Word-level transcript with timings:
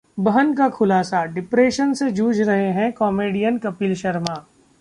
बहन 0.17 0.53
का 0.53 0.67
खुलासा- 0.69 1.25
डिप्रेशन 1.33 1.93
से 1.93 2.11
जूझ 2.11 2.39
रहे 2.41 2.71
हैं 2.71 2.91
कॉमेडियन 2.93 3.57
कपिल 3.57 3.95
शर्मा 3.95 4.43